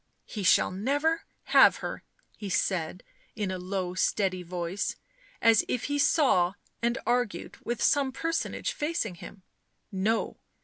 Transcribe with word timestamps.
"He 0.35 0.41
shall 0.41 0.71
never 0.71 1.25
have 1.53 1.75
her," 1.75 2.01
he 2.35 2.49
said 2.49 3.03
in 3.35 3.51
a 3.51 3.59
low 3.59 3.93
steady 3.93 4.41
voice, 4.41 4.95
as 5.43 5.63
if 5.67 5.83
he 5.83 5.99
saw 5.99 6.53
and 6.81 6.97
argued 7.05 7.57
with 7.63 7.83
some 7.83 8.11
personage 8.11 8.71
facing 8.73 9.13
him. 9.21 9.43
"No. 9.91 10.37